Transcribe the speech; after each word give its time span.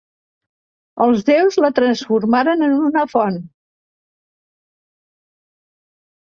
Els 1.05 1.21
déus 1.27 1.57
la 1.65 1.69
transformaren 1.81 2.67
en 2.69 2.75
una 2.87 3.05
font. 3.13 3.39